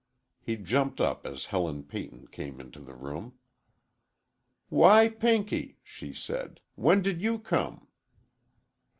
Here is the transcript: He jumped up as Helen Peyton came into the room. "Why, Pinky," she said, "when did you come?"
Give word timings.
He 0.39 0.57
jumped 0.57 0.99
up 0.99 1.27
as 1.27 1.45
Helen 1.53 1.83
Peyton 1.83 2.25
came 2.29 2.59
into 2.59 2.79
the 2.79 2.95
room. 2.95 3.37
"Why, 4.67 5.07
Pinky," 5.09 5.77
she 5.83 6.11
said, 6.11 6.59
"when 6.73 7.03
did 7.03 7.21
you 7.21 7.37
come?" 7.37 7.87